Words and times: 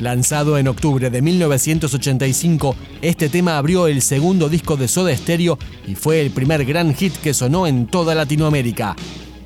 Lanzado 0.00 0.56
en 0.56 0.66
octubre 0.66 1.10
de 1.10 1.20
1985, 1.20 2.74
este 3.02 3.28
tema 3.28 3.58
abrió 3.58 3.86
el 3.86 4.00
segundo 4.00 4.48
disco 4.48 4.78
de 4.78 4.88
Soda 4.88 5.14
Stereo 5.14 5.58
y 5.86 5.94
fue 5.94 6.22
el 6.22 6.30
primer 6.30 6.64
gran 6.64 6.94
hit 6.94 7.14
que 7.18 7.34
sonó 7.34 7.66
en 7.66 7.86
toda 7.86 8.14
Latinoamérica. 8.14 8.96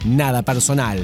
Nada 0.05 0.43
personal. 0.43 1.01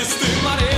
esa 0.00 0.26
imagen 0.40 0.58
del 0.58 0.68
video. 0.68 0.77